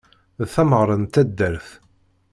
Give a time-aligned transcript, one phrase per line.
[0.39, 1.67] D tameɣra n taddart.